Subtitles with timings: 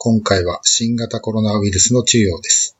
[0.00, 2.76] 今回は新型コロナウイルスの治療です。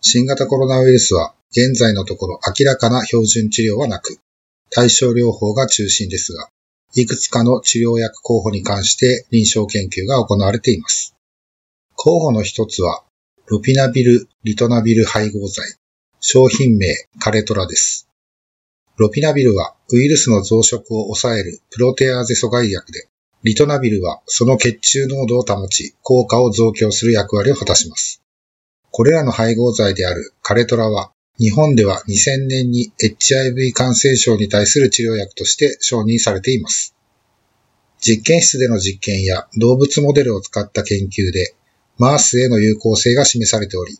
[0.00, 4.20] 新型コロナウイルスは現在のところ明らかな標準治療はなく、
[4.70, 6.48] 対症療法が中心ですが、
[6.94, 11.16] いくつかの治療薬候補に関して臨床研究が行われています。
[11.96, 13.02] 候補の一つは、
[13.48, 15.66] ロピナビル・リトナビル配合剤、
[16.20, 18.08] 商品名カレトラです。
[18.96, 23.08] ロピナビルはウイルスの増殖を抑えるプロテアーゼ阻害薬で、
[23.48, 28.22] リトナビルはその血中濃度を保ち、効果を増強する役割を果たします。
[28.90, 36.94] これらの配合剤であるカレトラは、日本では2000年に HIV 感染症に対する治療薬として承認されています。
[38.00, 41.54] 実験室での実験や動物モデルを使った研究で、
[41.96, 43.98] マースへの有効性が示されており、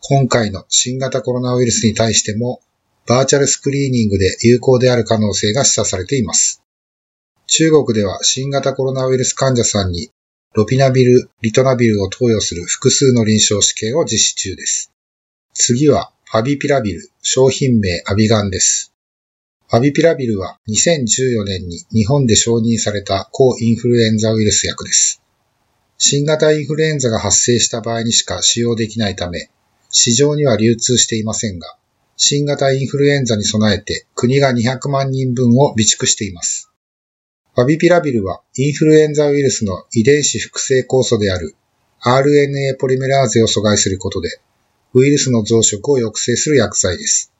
[0.00, 2.60] 今回の新型コロナウイルスに対しても
[3.06, 6.61] バーチャルスクリーニングで有効である可能性が示唆されています。
[7.54, 10.08] 中国では新型コロナウイルス患者さんに
[10.54, 14.90] ロピナビル、リトナビルを投与する複数の臨床試験を実施中です。
[15.52, 18.94] 次はファビピラビル、商品名アビガンです。
[19.68, 25.20] ファビピラビルは2014年に日本で承認された抗インフルエンザウイルス薬です。
[25.98, 29.50] 新型インフルエンザが発生した場合にしか使用できないため、
[29.90, 31.76] 市場には流通していませんが、
[32.16, 36.71] 新型インフルエンザに備えて国が200万人分を備蓄しています。
[37.54, 41.54] ファビピラビルはインフルエンザウイルスの遺伝子複製酵素である
[42.02, 44.40] RNA ポリメラーゼを阻害することで
[44.94, 47.30] ウイルスの増殖を抑制する薬剤です。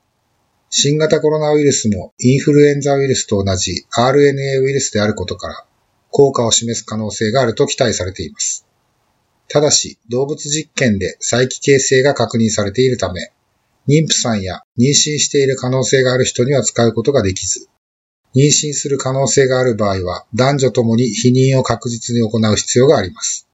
[0.69, 5.65] 新型コロナウイルスもインフルエンザウイルスと同じ RNA ウイルスであることから
[6.11, 8.67] 効果を示す可能性があると期待されています。
[9.49, 13.31] ただし動物実験で再帰形成が確認されているため
[13.87, 17.67] 妊婦さんや妊娠している可能性がある人には使うことができず、
[18.35, 23.47] 妊娠する可能性がある場合は男女ともに避妊を確実に行う必要があります。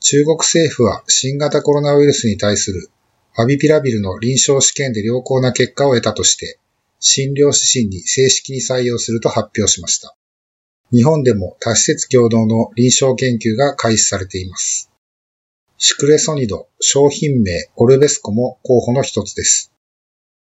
[0.00, 2.90] 中国政府は新型コロナウイルスに対する
[3.32, 6.58] ファビピラビルの臨床試験で良好な結果を得たとして、
[6.98, 10.16] 診療指針に正式に採用すると発表しました。
[10.92, 14.90] 日本でも多施設共同の臨床研究が開始されています。
[15.78, 19.72] シクレソニド、商品名オルベスコも候補の一つです。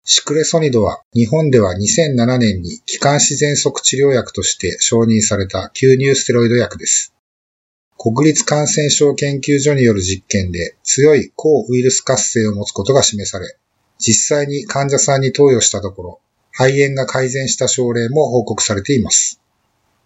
[0.05, 7.13] シクレソニドは日本では2007年に気管支喘息治療薬として承認された吸入ステロイド薬です。
[7.97, 13.55] 国立感染症研究所による実験で強い抗ウイルス活性を持つことが示され、
[13.97, 16.19] 実際に患者さんに投与したところ、
[16.51, 19.39] 肺炎が改善した症例も報告されています。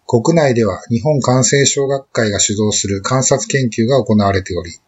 [0.06, 4.78] 国内では日本感染症学会が主導する観察研究が行われており、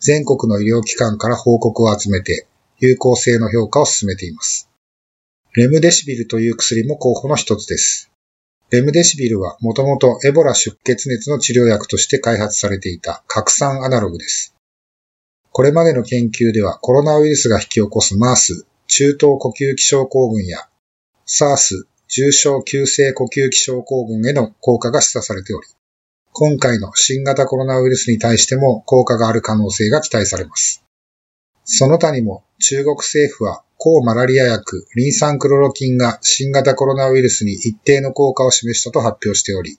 [0.00, 2.46] 全国の医療機関から報告を集めて、
[2.86, 4.68] 有効性の評価を進めています。
[5.54, 8.10] レムデシビルという薬も候補の一つです。
[8.70, 14.54] レムデシビルはもともとエボラ出血熱の治療薬として開発されていた核酸アナログです。
[15.50, 20.68] これまでの研究ではコロナウイルスが引き起こす MARS、中等呼吸器症候群や
[21.26, 25.68] SARS、重症急性呼吸器症候群への効果が示唆されており、
[26.32, 30.84] 今回の新型コロナウイルスに対しても効果がある可能性が期待されます。
[31.64, 39.78] その他にも中国政府は抗マラリア薬リン酸クロロキンが新型コロナウイルスに一定の効果を示したと発表しており、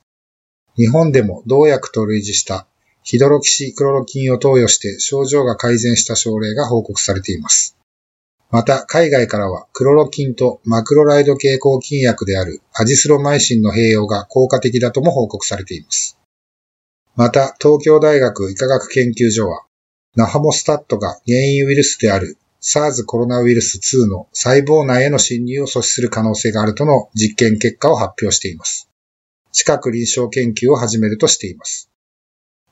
[0.78, 2.68] 日本でも同薬と類似した
[3.02, 7.76] ヒドロキシクロロキンを投与して症状が改善した症例が報告されています。
[8.52, 16.20] また、海外からはクロロキンとマクロライド経口菌薬であるアジスロマイシンの併用が効果的だとも報告されています。
[17.16, 19.64] また、東京大学医科学研究所は、
[20.16, 28.90] ナハモスタットが原因ウイルスである SARS コロナウイルス2の細胞内への侵入を阻止する可能性があるとの実験結果を発表しています。
[29.52, 31.92] 近く臨床研究を始めるとしています。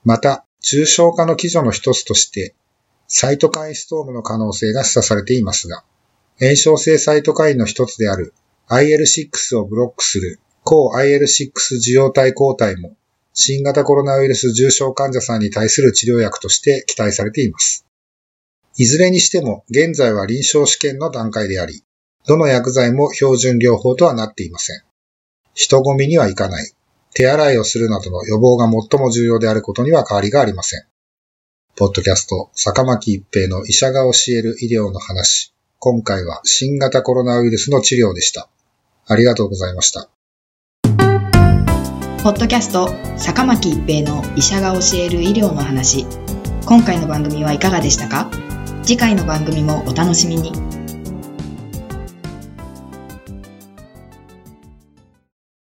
[0.04, 2.56] また、重症化の基準の一つとして、
[3.08, 5.84] サイトカインストームの可能性が示唆されていますが、
[6.40, 8.34] 炎症性サイトカインの一つである
[8.70, 12.96] IL6 をブロックする抗 IL6 受容体抗体も
[13.34, 17.86] 新型コロナウイルス重症患者さんに対する治療薬として期待されています。
[18.76, 21.84] いずれにしても現在は臨床試験の段階であり、
[22.26, 24.82] どの薬剤も標準療法とはなっていません。
[25.54, 26.72] 人混みにはいかない。
[27.14, 30.86] 手洗いをするなどの予防が最も重要であることには変わりがありません。
[31.76, 35.54] ポッドキャスト、坂巻一平の医者が教える医療の話。
[35.78, 38.50] 今回は新型コロナウイルスの治療でした。
[39.06, 40.10] ありがとうございました。
[42.24, 46.08] ポッドキャスト坂巻一平の医者が教える医療の話
[46.66, 48.32] 今回の番組はいかがでしたか？
[48.84, 50.83] 次回の番組もお楽しみに。